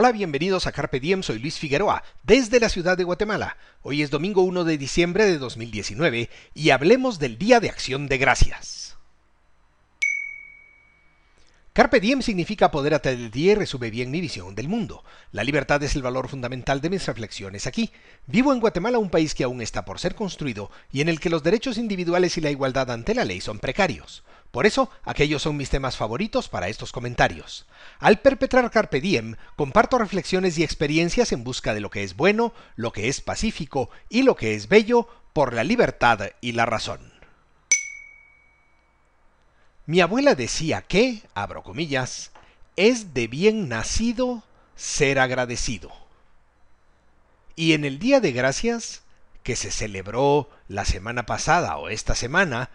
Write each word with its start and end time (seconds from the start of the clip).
Hola, 0.00 0.12
bienvenidos 0.12 0.68
a 0.68 0.70
Carpe 0.70 1.00
Diem, 1.00 1.24
soy 1.24 1.40
Luis 1.40 1.58
Figueroa, 1.58 2.04
desde 2.22 2.60
la 2.60 2.68
ciudad 2.68 2.96
de 2.96 3.02
Guatemala. 3.02 3.56
Hoy 3.82 4.02
es 4.02 4.10
domingo 4.10 4.42
1 4.42 4.62
de 4.62 4.78
diciembre 4.78 5.24
de 5.24 5.38
2019 5.38 6.30
y 6.54 6.70
hablemos 6.70 7.18
del 7.18 7.36
Día 7.36 7.58
de 7.58 7.68
Acción 7.68 8.06
de 8.06 8.16
Gracias. 8.16 8.87
Carpe 11.78 12.00
diem 12.00 12.22
significa 12.22 12.72
poder 12.72 12.92
hasta 12.92 13.12
el 13.12 13.30
día 13.30 13.52
y 13.52 13.54
resume 13.54 13.88
bien 13.88 14.10
mi 14.10 14.20
visión 14.20 14.56
del 14.56 14.66
mundo. 14.66 15.04
La 15.30 15.44
libertad 15.44 15.80
es 15.84 15.94
el 15.94 16.02
valor 16.02 16.26
fundamental 16.26 16.80
de 16.80 16.90
mis 16.90 17.06
reflexiones 17.06 17.68
aquí. 17.68 17.92
Vivo 18.26 18.52
en 18.52 18.58
Guatemala, 18.58 18.98
un 18.98 19.10
país 19.10 19.32
que 19.32 19.44
aún 19.44 19.62
está 19.62 19.84
por 19.84 20.00
ser 20.00 20.16
construido 20.16 20.72
y 20.90 21.02
en 21.02 21.08
el 21.08 21.20
que 21.20 21.30
los 21.30 21.44
derechos 21.44 21.78
individuales 21.78 22.36
y 22.36 22.40
la 22.40 22.50
igualdad 22.50 22.90
ante 22.90 23.14
la 23.14 23.24
ley 23.24 23.40
son 23.40 23.60
precarios. 23.60 24.24
Por 24.50 24.66
eso, 24.66 24.90
aquellos 25.04 25.42
son 25.42 25.56
mis 25.56 25.70
temas 25.70 25.96
favoritos 25.96 26.48
para 26.48 26.66
estos 26.66 26.90
comentarios. 26.90 27.68
Al 28.00 28.18
perpetrar 28.18 28.68
Carpe 28.72 29.00
Diem, 29.00 29.36
comparto 29.54 29.98
reflexiones 29.98 30.58
y 30.58 30.64
experiencias 30.64 31.30
en 31.30 31.44
busca 31.44 31.74
de 31.74 31.80
lo 31.80 31.90
que 31.90 32.02
es 32.02 32.16
bueno, 32.16 32.54
lo 32.74 32.90
que 32.90 33.06
es 33.06 33.20
pacífico 33.20 33.88
y 34.08 34.22
lo 34.22 34.34
que 34.34 34.56
es 34.56 34.66
bello 34.66 35.06
por 35.32 35.54
la 35.54 35.62
libertad 35.62 36.30
y 36.40 36.54
la 36.54 36.66
razón. 36.66 37.17
Mi 39.88 40.02
abuela 40.02 40.36
decía 40.36 40.82
que, 40.82 41.22
abro 41.34 41.64
comillas, 41.64 42.30
es 42.76 43.14
de 43.14 43.26
bien 43.26 43.68
nacido 43.68 44.44
ser 44.76 45.18
agradecido. 45.18 45.90
Y 47.56 47.72
en 47.72 47.84
el 47.84 47.98
Día 47.98 48.20
de 48.20 48.32
Gracias, 48.32 49.00
que 49.42 49.56
se 49.56 49.70
celebró 49.70 50.48
la 50.68 50.84
semana 50.84 51.24
pasada 51.24 51.78
o 51.78 51.88
esta 51.88 52.14
semana, 52.14 52.70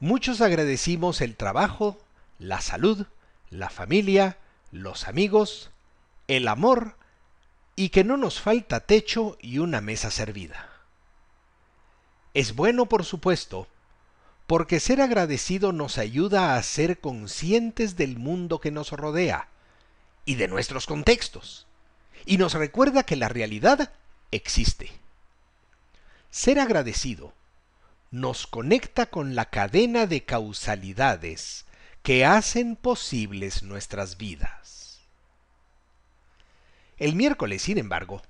Muchos 0.00 0.40
agradecimos 0.40 1.20
el 1.20 1.34
trabajo, 1.34 1.98
la 2.38 2.60
salud, 2.60 3.06
la 3.50 3.68
familia, 3.68 4.36
los 4.70 5.08
amigos, 5.08 5.70
el 6.28 6.46
amor 6.46 6.94
y 7.74 7.88
que 7.88 8.04
no 8.04 8.16
nos 8.16 8.40
falta 8.40 8.78
techo 8.78 9.36
y 9.40 9.58
una 9.58 9.80
mesa 9.80 10.12
servida. 10.12 10.68
Es 12.32 12.54
bueno, 12.54 12.86
por 12.86 13.04
supuesto, 13.04 13.66
porque 14.48 14.80
ser 14.80 15.02
agradecido 15.02 15.72
nos 15.72 15.98
ayuda 15.98 16.56
a 16.56 16.62
ser 16.62 17.00
conscientes 17.00 17.96
del 17.96 18.16
mundo 18.16 18.60
que 18.60 18.70
nos 18.70 18.92
rodea 18.92 19.48
y 20.24 20.36
de 20.36 20.48
nuestros 20.48 20.86
contextos, 20.86 21.66
y 22.24 22.38
nos 22.38 22.54
recuerda 22.54 23.02
que 23.02 23.14
la 23.14 23.28
realidad 23.28 23.92
existe. 24.30 24.90
Ser 26.30 26.60
agradecido 26.60 27.34
nos 28.10 28.46
conecta 28.46 29.04
con 29.04 29.34
la 29.34 29.50
cadena 29.50 30.06
de 30.06 30.24
causalidades 30.24 31.66
que 32.02 32.24
hacen 32.24 32.74
posibles 32.74 33.62
nuestras 33.62 34.16
vidas. 34.16 35.00
El 36.96 37.16
miércoles, 37.16 37.60
sin 37.60 37.76
embargo, 37.76 38.22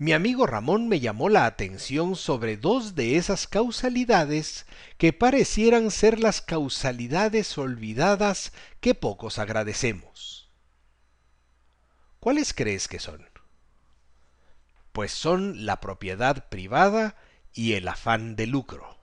mi 0.00 0.14
amigo 0.14 0.46
Ramón 0.46 0.88
me 0.88 0.98
llamó 0.98 1.28
la 1.28 1.44
atención 1.44 2.16
sobre 2.16 2.56
dos 2.56 2.94
de 2.94 3.16
esas 3.16 3.46
causalidades 3.46 4.64
que 4.96 5.12
parecieran 5.12 5.90
ser 5.90 6.20
las 6.20 6.40
causalidades 6.40 7.58
olvidadas 7.58 8.54
que 8.80 8.94
pocos 8.94 9.38
agradecemos. 9.38 10.48
¿Cuáles 12.18 12.54
crees 12.54 12.88
que 12.88 12.98
son? 12.98 13.28
Pues 14.92 15.12
son 15.12 15.66
la 15.66 15.82
propiedad 15.82 16.48
privada 16.48 17.14
y 17.52 17.74
el 17.74 17.86
afán 17.86 18.36
de 18.36 18.46
lucro, 18.46 18.96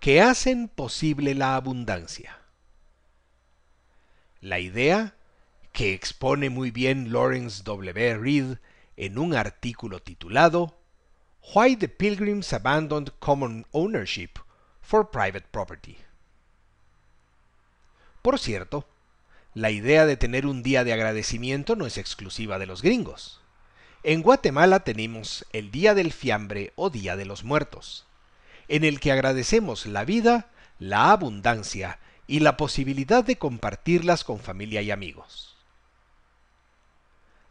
que 0.00 0.22
hacen 0.22 0.68
posible 0.68 1.34
la 1.34 1.56
abundancia. 1.56 2.38
La 4.40 4.60
idea, 4.60 5.14
que 5.74 5.92
expone 5.92 6.48
muy 6.48 6.70
bien 6.70 7.12
Lawrence 7.12 7.62
W. 7.64 8.16
Reed 8.16 8.56
en 9.00 9.16
un 9.16 9.34
artículo 9.34 10.00
titulado 10.00 10.78
Why 11.54 11.74
the 11.74 11.88
Pilgrims 11.88 12.52
Abandoned 12.52 13.08
Common 13.18 13.66
Ownership 13.72 14.32
for 14.82 15.10
Private 15.10 15.46
Property. 15.50 15.96
Por 18.20 18.38
cierto, 18.38 18.86
la 19.54 19.70
idea 19.70 20.04
de 20.04 20.18
tener 20.18 20.44
un 20.44 20.62
día 20.62 20.84
de 20.84 20.92
agradecimiento 20.92 21.76
no 21.76 21.86
es 21.86 21.96
exclusiva 21.96 22.58
de 22.58 22.66
los 22.66 22.82
gringos. 22.82 23.40
En 24.02 24.20
Guatemala 24.20 24.80
tenemos 24.80 25.46
el 25.54 25.70
Día 25.70 25.94
del 25.94 26.12
Fiambre 26.12 26.74
o 26.76 26.90
Día 26.90 27.16
de 27.16 27.24
los 27.24 27.42
Muertos, 27.42 28.04
en 28.68 28.84
el 28.84 29.00
que 29.00 29.12
agradecemos 29.12 29.86
la 29.86 30.04
vida, 30.04 30.50
la 30.78 31.10
abundancia 31.10 32.00
y 32.26 32.40
la 32.40 32.58
posibilidad 32.58 33.24
de 33.24 33.38
compartirlas 33.38 34.24
con 34.24 34.40
familia 34.40 34.82
y 34.82 34.90
amigos. 34.90 35.56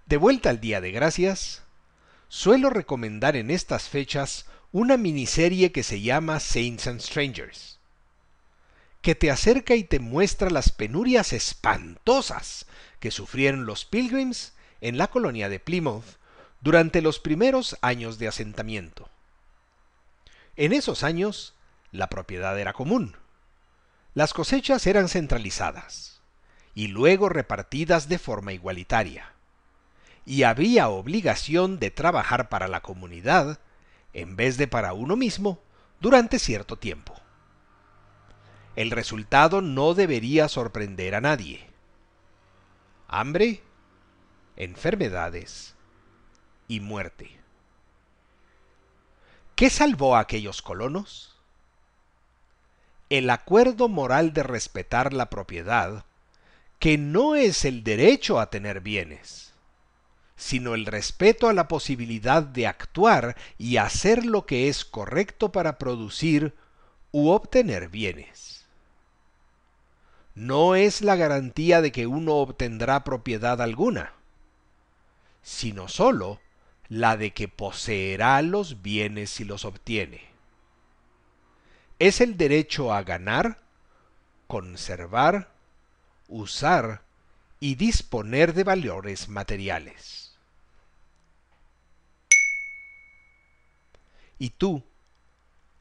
De 0.10 0.18
vuelta 0.18 0.50
al 0.50 0.60
Día 0.60 0.82
de 0.82 0.90
Gracias, 0.90 1.62
suelo 2.30 2.72
recomendar 2.72 3.36
en 3.36 3.52
estas 3.52 3.90
fechas 3.90 4.48
una 4.72 4.98
miniserie 4.98 5.72
que 5.72 5.84
se 5.84 6.02
llama 6.02 6.40
Saints 6.40 6.88
and 6.88 7.00
Strangers, 7.00 7.78
que 9.04 9.14
te 9.14 9.30
acerca 9.30 9.76
y 9.76 9.84
te 9.84 10.00
muestra 10.00 10.50
las 10.50 10.72
penurias 10.72 11.32
espantosas 11.32 12.66
que 13.00 13.12
sufrieron 13.12 13.68
los 13.68 13.86
pilgrims 13.86 14.54
en 14.82 14.98
la 14.98 15.12
colonia 15.12 15.48
de 15.48 15.60
Plymouth 15.60 16.18
durante 16.60 17.04
los 17.04 17.20
primeros 17.20 17.78
años 17.82 18.18
de 18.18 18.30
asentamiento. 18.30 19.12
En 20.56 20.74
esos 20.74 21.04
años, 21.04 21.54
la 21.92 22.10
propiedad 22.10 22.60
era 22.60 22.74
común. 22.74 23.16
Las 24.16 24.34
cosechas 24.34 24.88
eran 24.88 25.08
centralizadas 25.08 26.24
y 26.74 26.88
luego 26.88 27.30
repartidas 27.30 28.10
de 28.10 28.18
forma 28.18 28.54
igualitaria. 28.54 29.36
Y 30.30 30.44
había 30.44 30.90
obligación 30.90 31.80
de 31.80 31.90
trabajar 31.90 32.50
para 32.50 32.68
la 32.68 32.82
comunidad 32.82 33.60
en 34.14 34.36
vez 34.36 34.58
de 34.58 34.68
para 34.68 34.94
uno 34.94 35.16
mismo 35.16 35.58
durante 36.00 36.38
cierto 36.38 36.78
tiempo. 36.78 37.16
El 38.76 38.92
resultado 38.92 39.62
no 39.62 39.96
debería 39.96 40.48
sorprender 40.48 41.16
a 41.16 41.22
nadie. 41.22 41.68
Hambre, 43.08 43.64
enfermedades, 44.56 45.74
y 46.68 46.80
muerte. 46.80 47.32
¿Qué 49.56 49.72
salvó 49.72 50.16
a 50.16 50.20
aquellos 50.20 50.62
colonos? 50.62 51.40
El 53.10 53.32
acuerdo 53.32 53.90
moral 53.90 54.32
de 54.34 54.44
respetar 54.44 55.12
la 55.12 55.32
propiedad, 55.32 56.06
que 56.78 57.00
no 57.00 57.34
es 57.34 57.66
el 57.66 57.84
derecho 57.84 58.40
a 58.40 58.52
tener 58.52 58.82
bienes, 58.82 59.49
sino 60.40 60.74
el 60.74 60.86
respeto 60.86 61.50
a 61.50 61.54
la 61.54 61.68
posibilidad 61.68 62.42
de 62.42 62.66
actuar 62.66 63.36
y 63.58 63.76
hacer 63.76 64.26
lo 64.26 64.46
que 64.46 64.70
es 64.70 64.86
correcto 64.86 65.52
para 65.52 65.78
producir 65.78 66.56
u 67.12 67.32
obtener 67.32 67.90
bienes. 67.90 68.66
No 70.36 70.76
es 70.76 71.02
la 71.02 71.18
garantía 71.18 71.82
de 71.82 71.92
que 71.92 72.08
uno 72.08 72.36
obtendrá 72.36 73.04
propiedad 73.04 73.62
alguna, 73.62 74.14
sino 75.44 75.90
sólo 75.90 76.40
la 76.88 77.18
de 77.18 77.32
que 77.32 77.50
poseerá 77.50 78.42
los 78.42 78.82
bienes 78.82 79.32
si 79.32 79.44
los 79.44 79.66
obtiene. 79.66 80.22
Es 82.00 82.22
el 82.22 82.38
derecho 82.38 82.94
a 82.94 83.04
ganar, 83.04 83.60
conservar, 84.48 85.52
usar 86.30 87.02
y 87.60 87.76
disponer 87.76 88.54
de 88.54 88.64
valores 88.64 89.28
materiales. 89.28 90.29
¿Y 94.40 94.52
tú, 94.52 94.84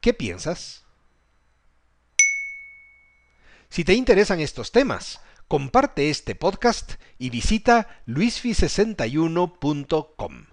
qué 0.01 0.13
piensas? 0.13 0.83
Si 3.69 3.85
te 3.85 3.93
interesan 3.93 4.41
estos 4.41 4.73
temas, 4.73 5.21
comparte 5.47 6.09
este 6.09 6.35
podcast 6.35 6.95
y 7.17 7.29
visita 7.29 8.03
luisfi61.com. 8.05 10.48